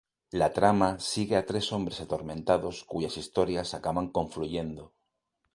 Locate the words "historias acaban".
3.17-4.07